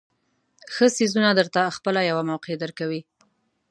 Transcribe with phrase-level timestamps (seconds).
[0.73, 3.01] ښه څیزونه درته خپله یوه موقع درکوي.